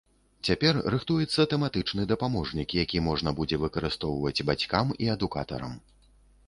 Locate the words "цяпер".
0.47-0.77